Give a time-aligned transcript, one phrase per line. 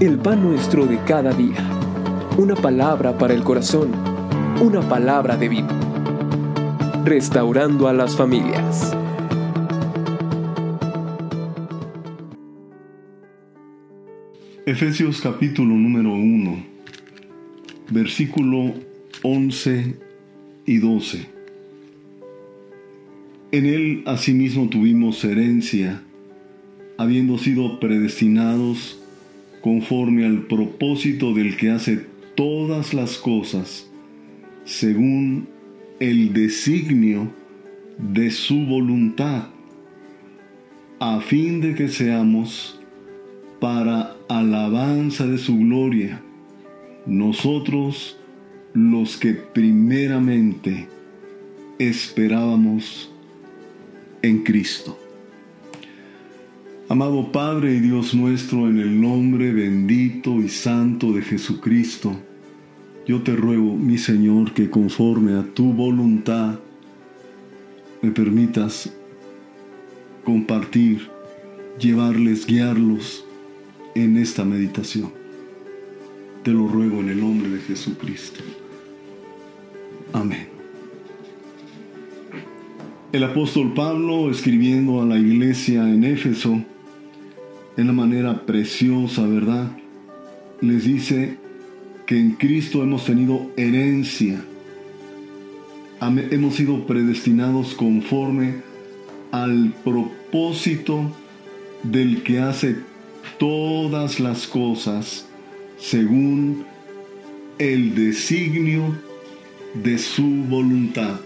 [0.00, 1.56] el pan nuestro de cada día.
[2.36, 3.92] Una palabra para el corazón,
[4.60, 7.02] una palabra de vida.
[7.04, 8.94] Restaurando a las familias.
[14.66, 16.64] Efesios capítulo número 1,
[17.88, 18.74] versículo
[19.22, 19.94] 11
[20.66, 21.26] y 12.
[23.52, 26.02] En él asimismo tuvimos herencia,
[26.98, 29.00] habiendo sido predestinados
[29.60, 33.90] conforme al propósito del que hace todas las cosas
[34.64, 35.48] según
[36.00, 37.30] el designio
[37.98, 39.48] de su voluntad,
[40.98, 42.80] a fin de que seamos
[43.60, 46.20] para alabanza de su gloria,
[47.06, 48.18] nosotros
[48.74, 50.88] los que primeramente
[51.78, 53.12] esperábamos
[54.22, 54.98] en Cristo.
[56.88, 62.16] Amado Padre y Dios nuestro, en el nombre bendito y santo de Jesucristo,
[63.04, 66.60] yo te ruego, mi Señor, que conforme a tu voluntad
[68.02, 68.94] me permitas
[70.24, 71.08] compartir,
[71.80, 73.24] llevarles, guiarlos
[73.96, 75.10] en esta meditación.
[76.44, 78.44] Te lo ruego en el nombre de Jesucristo.
[80.12, 80.46] Amén.
[83.10, 86.62] El apóstol Pablo, escribiendo a la iglesia en Éfeso,
[87.76, 89.70] en la manera preciosa, ¿verdad?
[90.60, 91.36] Les dice
[92.06, 94.42] que en Cristo hemos tenido herencia.
[96.00, 98.62] Hemos sido predestinados conforme
[99.30, 101.10] al propósito
[101.82, 102.76] del que hace
[103.38, 105.26] todas las cosas
[105.78, 106.64] según
[107.58, 108.96] el designio
[109.74, 111.20] de su voluntad.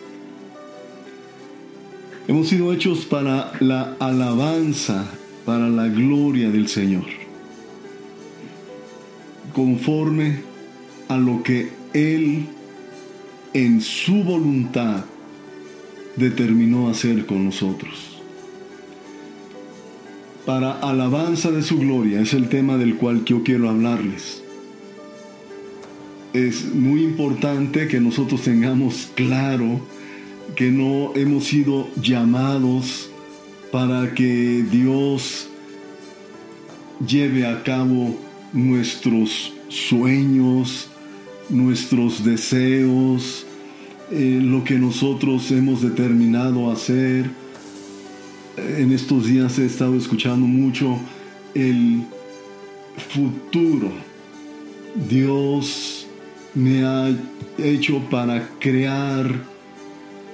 [2.26, 5.19] Hemos sido hechos para la alabanza
[5.50, 7.06] para la gloria del Señor,
[9.52, 10.42] conforme
[11.08, 12.44] a lo que Él
[13.52, 15.06] en su voluntad
[16.14, 18.22] determinó hacer con nosotros.
[20.46, 24.44] Para alabanza de su gloria es el tema del cual yo quiero hablarles.
[26.32, 29.80] Es muy importante que nosotros tengamos claro
[30.54, 33.09] que no hemos sido llamados
[33.70, 35.48] para que Dios
[37.06, 38.16] lleve a cabo
[38.52, 40.88] nuestros sueños,
[41.48, 43.46] nuestros deseos,
[44.10, 47.30] eh, lo que nosotros hemos determinado hacer.
[48.56, 50.98] En estos días he estado escuchando mucho
[51.54, 52.02] el
[53.12, 53.92] futuro.
[55.08, 56.06] Dios
[56.54, 57.08] me ha
[57.58, 59.32] hecho para crear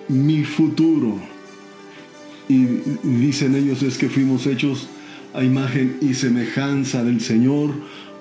[0.08, 1.35] mi futuro
[2.48, 2.66] y
[3.02, 4.88] dicen ellos es que fuimos hechos
[5.34, 7.70] a imagen y semejanza del Señor,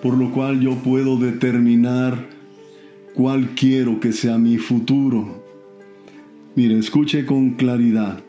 [0.02, 2.28] por lo cual yo puedo determinar
[3.14, 5.44] cuál quiero que sea mi futuro.
[6.56, 8.20] Mire, escuche con claridad.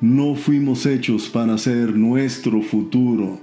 [0.00, 3.40] No fuimos hechos para ser nuestro futuro.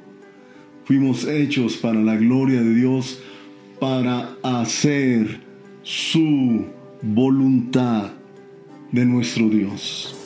[0.85, 3.19] Fuimos hechos para la gloria de Dios,
[3.79, 5.39] para hacer
[5.83, 6.65] su
[7.01, 8.11] voluntad
[8.91, 10.16] de nuestro Dios.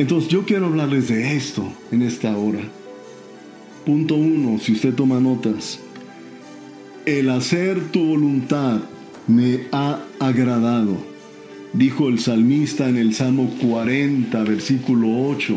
[0.00, 2.62] Entonces yo quiero hablarles de esto en esta hora.
[3.84, 5.78] Punto uno, si usted toma notas.
[7.04, 8.80] El hacer tu voluntad
[9.26, 10.96] me ha agradado,
[11.74, 15.56] dijo el salmista en el Salmo 40, versículo 8.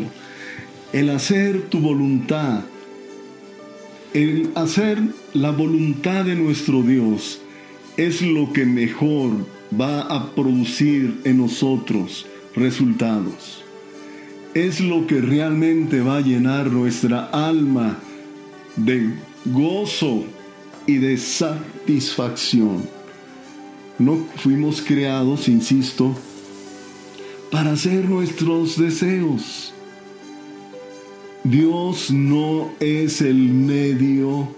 [0.92, 2.64] El hacer tu voluntad,
[4.12, 4.98] el hacer
[5.32, 7.40] la voluntad de nuestro Dios
[7.96, 9.30] es lo que mejor
[9.72, 13.63] va a producir en nosotros resultados
[14.54, 17.98] es lo que realmente va a llenar nuestra alma
[18.76, 19.12] de
[19.46, 20.24] gozo
[20.86, 22.88] y de satisfacción.
[23.98, 26.14] No fuimos creados, insisto,
[27.50, 29.72] para hacer nuestros deseos.
[31.42, 34.48] Dios no es el medio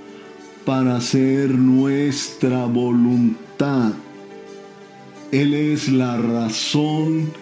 [0.64, 3.92] para hacer nuestra voluntad.
[5.32, 7.32] Él es la razón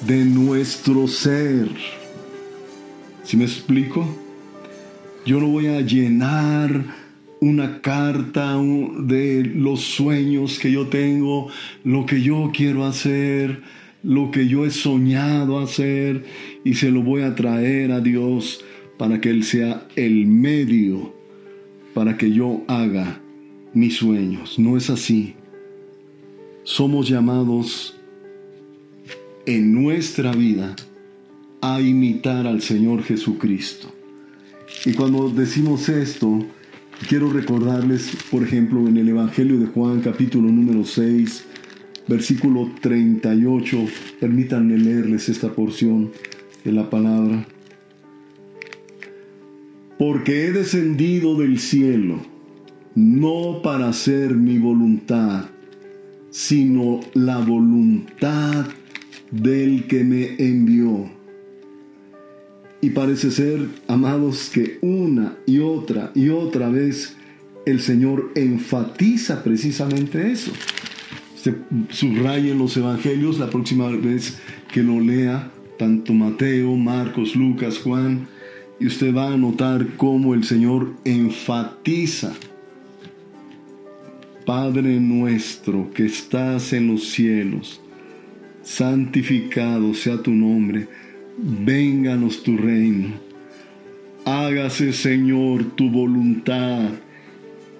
[0.00, 1.68] de nuestro ser.
[3.26, 4.06] Si me explico?
[5.26, 6.84] Yo no voy a llenar
[7.40, 8.56] una carta
[9.00, 11.48] de los sueños que yo tengo,
[11.82, 13.62] lo que yo quiero hacer,
[14.04, 16.24] lo que yo he soñado hacer,
[16.64, 18.64] y se lo voy a traer a Dios
[18.96, 21.12] para que Él sea el medio
[21.94, 23.20] para que yo haga
[23.74, 24.56] mis sueños.
[24.56, 25.34] No es así.
[26.62, 27.96] Somos llamados
[29.46, 30.76] en nuestra vida
[31.60, 33.92] a imitar al Señor Jesucristo.
[34.84, 36.44] Y cuando decimos esto,
[37.08, 41.44] quiero recordarles, por ejemplo, en el Evangelio de Juan, capítulo número 6,
[42.08, 43.86] versículo 38,
[44.20, 46.10] permítanme leerles esta porción
[46.64, 47.46] de la palabra.
[49.98, 52.20] Porque he descendido del cielo,
[52.94, 55.46] no para hacer mi voluntad,
[56.30, 58.66] sino la voluntad
[59.30, 61.15] del que me envió.
[62.86, 67.16] Y parece ser, amados, que una y otra y otra vez
[67.66, 70.52] el Señor enfatiza precisamente eso.
[71.34, 71.56] Se
[71.90, 74.38] subraya en los evangelios la próxima vez
[74.72, 75.50] que lo lea,
[75.80, 78.28] tanto Mateo, Marcos, Lucas, Juan,
[78.78, 82.34] y usted va a notar cómo el Señor enfatiza.
[84.44, 87.80] Padre nuestro que estás en los cielos,
[88.62, 90.86] santificado sea tu nombre,
[91.36, 93.08] vénganos tu reino.
[94.24, 96.90] Hágase, Señor, tu voluntad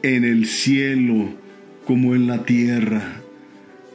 [0.03, 1.31] en el cielo
[1.87, 3.21] como en la tierra.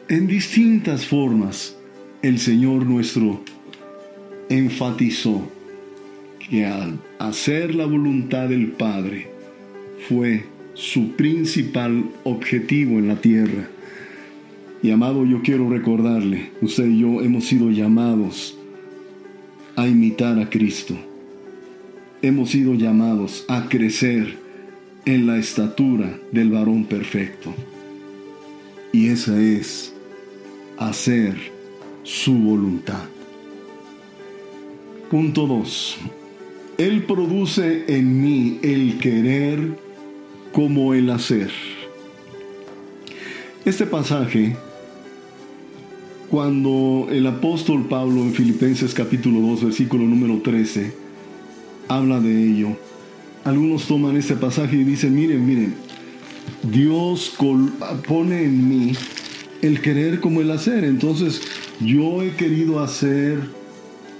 [0.09, 1.77] En distintas formas,
[2.21, 3.41] el Señor nuestro
[4.49, 5.49] enfatizó
[6.39, 9.29] que al hacer la voluntad del Padre
[10.09, 13.69] fue su principal objetivo en la tierra.
[14.83, 18.57] Y amado, yo quiero recordarle, usted y yo hemos sido llamados
[19.75, 20.95] a imitar a Cristo.
[22.21, 24.37] Hemos sido llamados a crecer
[25.05, 27.53] en la estatura del varón perfecto.
[28.91, 29.93] Y esa es
[30.77, 31.35] hacer
[32.03, 33.03] su voluntad.
[35.09, 35.97] Punto 2.
[36.77, 39.77] Él produce en mí el querer
[40.51, 41.51] como el hacer.
[43.65, 44.55] Este pasaje,
[46.31, 50.93] cuando el apóstol Pablo en Filipenses capítulo 2, versículo número 13,
[51.89, 52.69] habla de ello,
[53.43, 55.75] algunos toman este pasaje y dicen, miren, miren,
[56.63, 57.33] Dios
[58.07, 58.93] pone en mí
[59.61, 60.85] el querer como el hacer.
[60.85, 61.41] Entonces
[61.81, 63.37] yo he querido hacer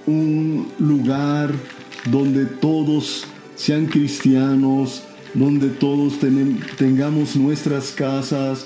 [0.05, 1.53] un lugar
[2.11, 3.25] donde todos
[3.55, 5.03] sean cristianos,
[5.33, 6.19] donde todos
[6.77, 8.65] tengamos nuestras casas,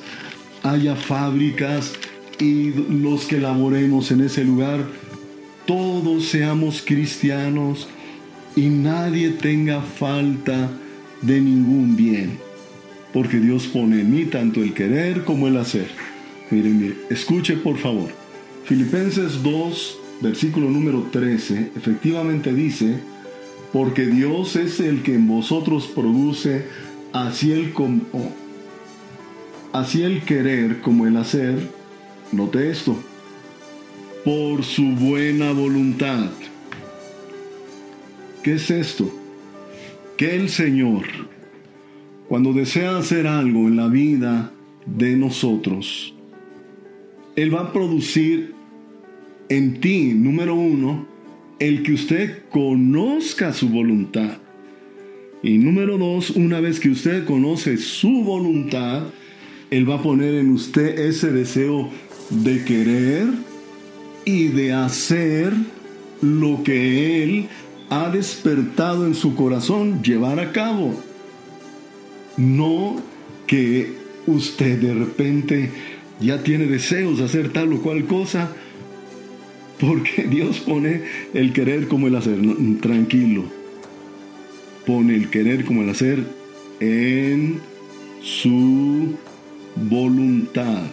[0.64, 1.94] haya fábricas
[2.40, 4.86] y los que laboremos en ese lugar,
[5.66, 7.88] todos seamos cristianos
[8.56, 10.70] y nadie tenga falta
[11.22, 12.38] de ningún bien,
[13.14, 15.88] porque Dios pone en mí tanto el querer como el hacer.
[16.52, 18.10] Miren, miren, escuche por favor.
[18.66, 23.00] Filipenses 2, versículo número 13, efectivamente dice,
[23.74, 26.66] porque Dios es el que en vosotros produce
[27.12, 28.02] así el, como,
[29.74, 31.70] así el querer como el hacer,
[32.32, 32.96] note esto,
[34.24, 36.32] por su buena voluntad.
[38.44, 39.12] ¿Qué es esto?
[40.18, 41.04] Que el Señor,
[42.28, 44.52] cuando desea hacer algo en la vida
[44.86, 46.14] de nosotros,
[47.36, 48.54] Él va a producir
[49.50, 51.08] en ti, número uno,
[51.60, 54.38] el que usted conozca su voluntad.
[55.44, 59.04] Y número dos, una vez que usted conoce su voluntad,
[59.70, 61.90] Él va a poner en usted ese deseo
[62.30, 63.28] de querer
[64.26, 65.54] y de hacer
[66.22, 67.48] lo que Él
[67.90, 70.94] ha despertado en su corazón llevar a cabo.
[72.38, 73.02] No
[73.48, 73.94] que
[74.26, 75.70] usted de repente
[76.20, 78.52] ya tiene deseos de hacer tal o cual cosa,
[79.80, 81.04] porque Dios pone
[81.34, 82.40] el querer como el hacer.
[82.82, 83.44] tranquilo.
[84.86, 86.24] Pone el querer como el hacer
[86.80, 87.60] en
[88.22, 89.16] su
[89.76, 90.84] voluntad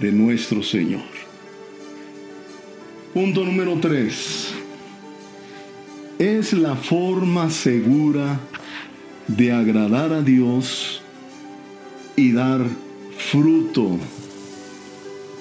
[0.00, 1.02] de nuestro Señor.
[3.14, 4.54] Punto número 3.
[6.18, 8.40] Es la forma segura
[9.28, 11.02] de agradar a Dios
[12.16, 12.64] y dar
[13.18, 13.98] fruto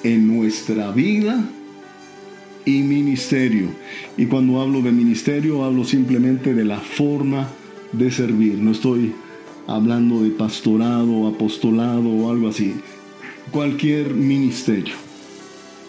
[0.04, 1.44] en nuestra vida
[2.66, 3.70] y ministerio.
[4.18, 7.48] Y cuando hablo de ministerio, hablo simplemente de la forma
[7.92, 8.58] de servir.
[8.58, 9.14] No estoy
[9.68, 12.76] hablando de pastorado, apostolado o algo así.
[13.52, 14.94] Cualquier ministerio.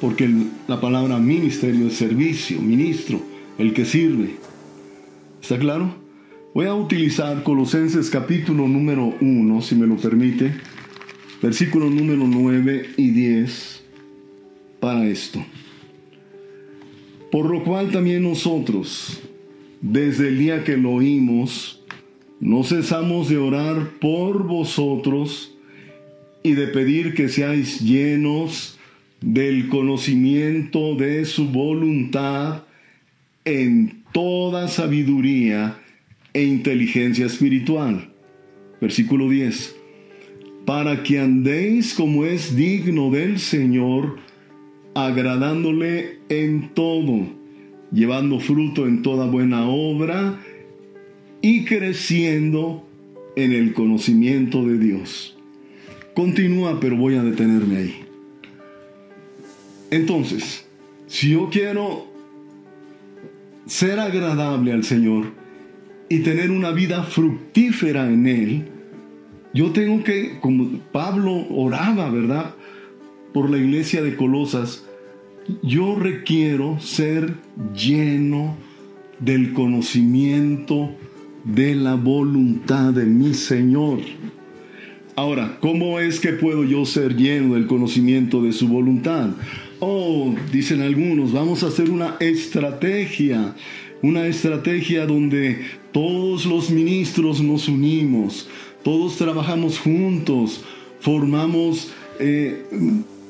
[0.01, 0.29] Porque
[0.67, 3.21] la palabra ministerio es servicio, ministro,
[3.57, 4.35] el que sirve.
[5.41, 5.95] ¿Está claro?
[6.55, 10.53] Voy a utilizar Colosenses capítulo número 1, si me lo permite,
[11.41, 13.85] versículos número 9 y 10
[14.81, 15.45] para esto.
[17.31, 19.21] Por lo cual también nosotros,
[19.81, 21.81] desde el día que lo oímos,
[22.41, 25.52] no cesamos de orar por vosotros
[26.43, 28.79] y de pedir que seáis llenos
[29.21, 32.65] del conocimiento de su voluntad
[33.45, 35.79] en toda sabiduría
[36.35, 38.09] e inteligencia espiritual,
[38.81, 39.77] Versículo 10.
[40.67, 44.19] Para que andéis como es digno del Señor,
[44.95, 47.27] agradándole en todo,
[47.93, 50.41] llevando fruto en toda buena obra
[51.43, 52.89] y creciendo
[53.37, 55.37] en el conocimiento de Dios.
[56.15, 58.05] Continúa, pero voy a detenerme ahí.
[59.91, 60.67] Entonces,
[61.07, 62.07] si yo quiero
[63.67, 65.27] ser agradable al Señor
[66.09, 68.65] y tener una vida fructífera en Él,
[69.55, 72.55] yo tengo que, como Pablo oraba, ¿verdad?
[73.35, 74.85] Por la iglesia de Colosas,
[75.63, 77.35] yo requiero ser
[77.75, 78.57] lleno
[79.19, 80.91] del conocimiento
[81.45, 83.99] de la voluntad de mi Señor.
[85.15, 89.29] Ahora, ¿cómo es que puedo yo ser lleno del conocimiento de su voluntad?
[89.79, 93.55] Oh, dicen algunos, vamos a hacer una estrategia,
[94.01, 95.59] una estrategia donde
[95.93, 98.49] todos los ministros nos unimos,
[98.83, 100.65] todos trabajamos juntos,
[101.01, 102.65] formamos eh,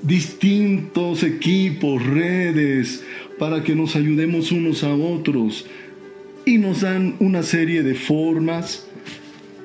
[0.02, 3.02] distintos equipos, redes,
[3.40, 5.66] para que nos ayudemos unos a otros.
[6.44, 8.86] Y nos dan una serie de formas.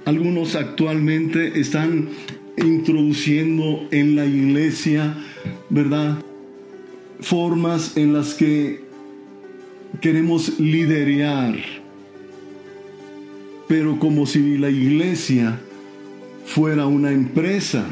[0.08, 2.08] Algunos actualmente están
[2.56, 5.18] introduciendo en la iglesia,
[5.70, 6.18] ¿verdad?
[7.20, 8.86] Formas en las que
[10.00, 11.58] queremos liderar,
[13.68, 15.60] pero como si la iglesia
[16.46, 17.84] fuera una empresa.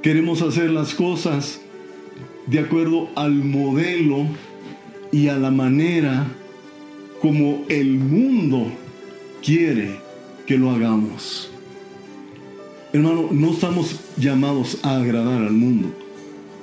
[0.00, 1.60] Queremos hacer las cosas
[2.46, 4.28] de acuerdo al modelo
[5.10, 6.28] y a la manera
[7.20, 8.70] como el mundo
[9.42, 10.03] quiere
[10.46, 11.50] que lo hagamos.
[12.92, 15.92] Hermano, no estamos llamados a agradar al mundo,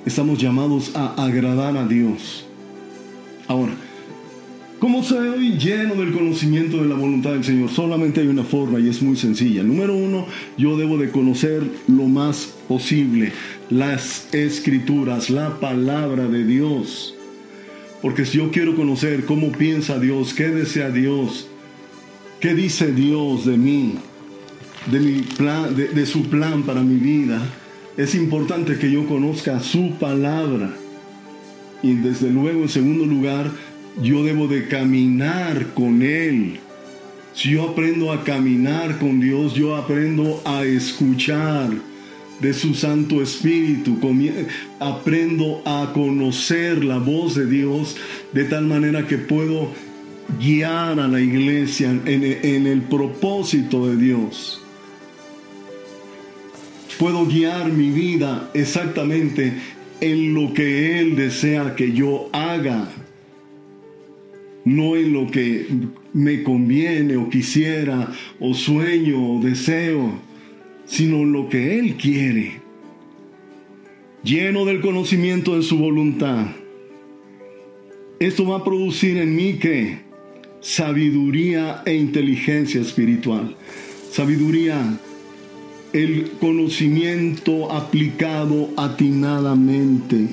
[0.06, 2.46] estamos llamados a agradar a Dios.
[3.48, 3.74] Ahora,
[4.82, 7.70] ¿Cómo soy lleno del conocimiento de la voluntad del Señor?
[7.70, 9.62] Solamente hay una forma y es muy sencilla.
[9.62, 10.26] Número uno,
[10.58, 13.30] yo debo de conocer lo más posible
[13.70, 17.14] las escrituras, la palabra de Dios.
[18.02, 21.46] Porque si yo quiero conocer cómo piensa Dios, qué desea Dios,
[22.42, 23.94] qué dice Dios de mí,
[24.90, 27.40] de, mi plan, de, su plan para mi vida,
[27.96, 30.74] es importante que yo conozca su palabra.
[31.84, 33.48] Y desde luego, en segundo lugar,
[34.02, 36.58] yo debo de caminar con Él.
[37.32, 41.70] Si yo aprendo a caminar con Dios, yo aprendo a escuchar
[42.40, 44.00] de su Santo Espíritu,
[44.80, 47.96] aprendo a conocer la voz de Dios
[48.32, 49.70] de tal manera que puedo
[50.38, 54.60] guiar a la iglesia en, el propósito de Dios.
[56.98, 59.52] Puedo guiar mi vida exactamente
[60.00, 62.88] en lo que Él desea que yo haga
[64.64, 65.66] no en lo que
[66.12, 70.20] me conviene o quisiera o sueño o deseo,
[70.84, 72.60] sino en lo que Él quiere,
[74.22, 76.46] lleno del conocimiento de su voluntad.
[78.20, 80.11] Esto va a producir en mí que
[80.62, 83.54] sabiduría e inteligencia espiritual.
[84.10, 84.98] Sabiduría,
[85.92, 90.28] el conocimiento aplicado atinadamente.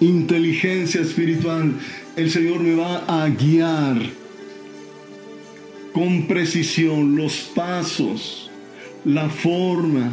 [0.00, 1.72] Inteligencia espiritual,
[2.16, 4.02] el Señor me va a guiar
[5.92, 8.50] con precisión los pasos,
[9.04, 10.12] la forma.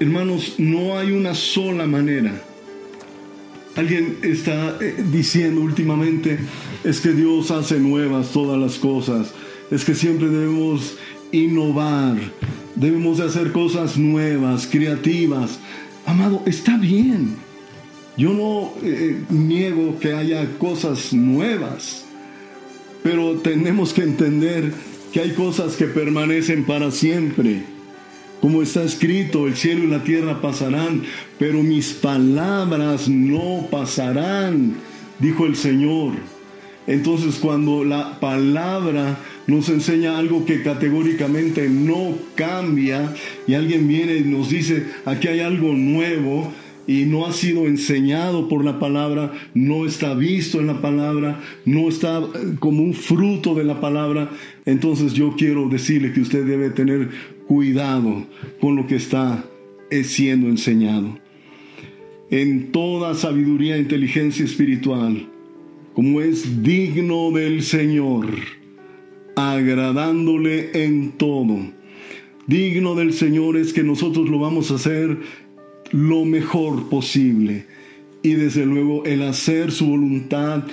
[0.00, 2.42] Hermanos, no hay una sola manera.
[3.76, 6.38] Alguien está eh, diciendo últimamente,
[6.84, 9.32] es que Dios hace nuevas todas las cosas,
[9.70, 10.96] es que siempre debemos
[11.32, 12.16] innovar,
[12.74, 15.58] debemos de hacer cosas nuevas, creativas.
[16.04, 17.36] Amado, está bien
[18.16, 22.04] yo no eh, niego que haya cosas nuevas,
[23.02, 24.72] pero tenemos que entender
[25.12, 27.64] que hay cosas que permanecen para siempre.
[28.42, 31.02] Como está escrito, el cielo y la tierra pasarán,
[31.38, 34.74] pero mis palabras no pasarán,
[35.20, 36.14] dijo el Señor.
[36.88, 43.14] Entonces cuando la palabra nos enseña algo que categóricamente no cambia
[43.46, 46.52] y alguien viene y nos dice, aquí hay algo nuevo,
[46.86, 51.88] y no ha sido enseñado por la palabra, no está visto en la palabra, no
[51.88, 54.30] está eh, como un fruto de la palabra,
[54.64, 57.10] entonces yo quiero decirle que usted debe tener
[57.52, 58.24] cuidado
[58.62, 59.44] con lo que está
[59.90, 61.18] eh, siendo enseñado.
[62.30, 65.28] En toda sabiduría e inteligencia espiritual,
[65.92, 68.26] como es digno del Señor,
[69.36, 71.58] agradándole en todo.
[72.46, 75.18] Digno del Señor es que nosotros lo vamos a hacer
[75.90, 77.66] lo mejor posible.
[78.22, 80.64] Y desde luego el hacer su voluntad,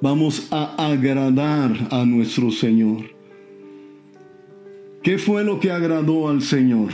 [0.00, 3.14] vamos a agradar a nuestro Señor.
[5.04, 6.88] ¿Qué fue lo que agradó al Señor?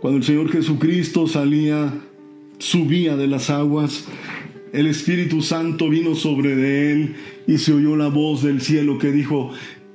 [0.00, 1.92] Cuando el Señor Jesucristo salía,
[2.56, 4.08] subía de las aguas,
[4.72, 9.12] el Espíritu Santo vino sobre de él y se oyó la voz del cielo que
[9.12, 9.52] dijo,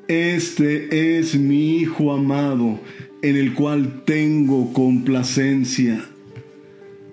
[0.07, 2.79] Este es mi Hijo amado,
[3.23, 6.05] en el cual tengo complacencia.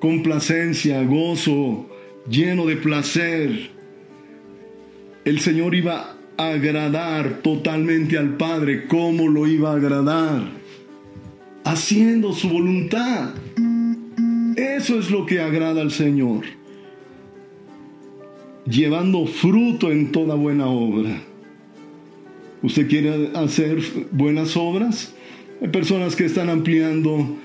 [0.01, 1.89] Complacencia, gozo,
[2.29, 3.71] lleno de placer.
[5.25, 8.87] El Señor iba agradar totalmente al Padre.
[8.87, 10.43] ¿Cómo lo iba a agradar?
[11.65, 13.31] Haciendo su voluntad.
[14.57, 16.45] Eso es lo que agrada al Señor.
[18.67, 21.23] Llevando fruto en toda buena obra.
[22.63, 23.79] ¿Usted quiere hacer
[24.13, 25.15] buenas obras?
[25.61, 27.37] Hay personas que están ampliando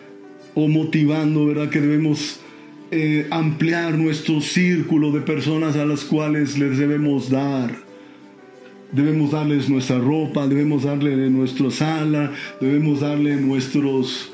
[0.53, 1.69] o motivando, ¿verdad?
[1.69, 2.39] Que debemos
[2.91, 7.86] eh, ampliar nuestro círculo de personas a las cuales les debemos dar.
[8.91, 14.31] Debemos darles nuestra ropa, debemos darle nuestra sala, debemos darle nuestros...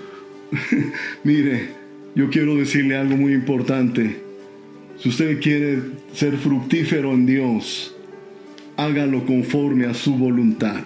[1.24, 1.70] Mire,
[2.16, 4.18] yo quiero decirle algo muy importante.
[5.00, 5.80] Si usted quiere
[6.14, 7.96] ser fructífero en Dios,
[8.78, 10.84] hágalo conforme a su voluntad.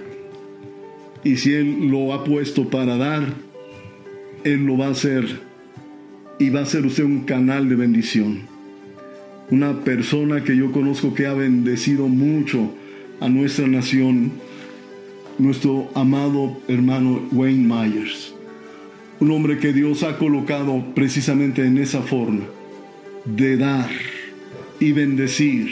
[1.25, 3.33] Y si Él lo ha puesto para dar,
[4.45, 5.25] Él lo va a hacer.
[6.39, 8.43] Y va a ser usted un canal de bendición.
[9.49, 12.73] Una persona que yo conozco que ha bendecido mucho
[13.19, 14.31] a nuestra nación,
[15.37, 18.33] nuestro amado hermano Wayne Myers.
[19.19, 22.45] Un hombre que Dios ha colocado precisamente en esa forma,
[23.25, 23.89] de dar
[24.79, 25.71] y bendecir.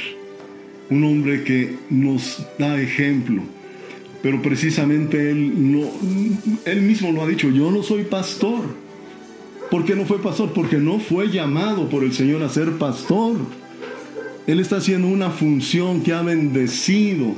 [0.90, 3.42] Un hombre que nos da ejemplo
[4.26, 5.88] pero precisamente él, no,
[6.66, 8.62] él mismo lo ha dicho, yo no soy pastor.
[9.70, 10.52] ¿Por qué no fue pastor?
[10.52, 13.38] Porque no fue llamado por el Señor a ser pastor.
[14.48, 17.34] Él está haciendo una función que ha bendecido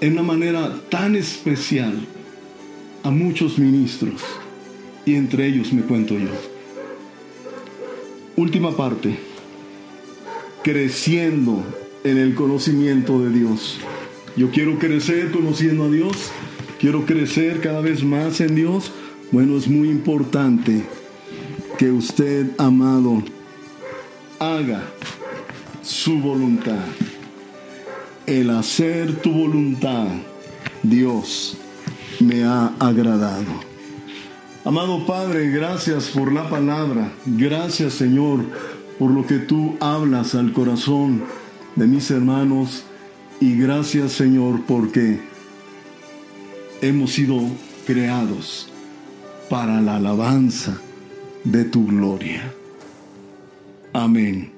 [0.00, 1.94] en una manera tan especial
[3.02, 4.22] a muchos ministros.
[5.06, 6.28] Y entre ellos me cuento yo.
[8.36, 9.16] Última parte.
[10.62, 11.64] Creciendo
[12.04, 13.78] en el conocimiento de Dios.
[14.36, 16.30] Yo quiero crecer conociendo a Dios,
[16.78, 18.92] quiero crecer cada vez más en Dios.
[19.32, 20.84] Bueno, es muy importante
[21.78, 23.22] que usted, amado,
[24.38, 24.92] haga
[25.88, 26.84] su voluntad.
[28.26, 30.06] El hacer tu voluntad,
[30.82, 31.56] Dios,
[32.20, 33.46] me ha agradado.
[34.66, 37.10] Amado Padre, gracias por la palabra.
[37.24, 38.44] Gracias, Señor,
[38.98, 41.24] por lo que tú hablas al corazón
[41.74, 42.82] de mis hermanos
[43.40, 45.20] y gracias Señor porque
[46.82, 47.40] hemos sido
[47.86, 48.68] creados
[49.48, 50.78] para la alabanza
[51.44, 52.52] de tu gloria.
[53.94, 54.57] Amén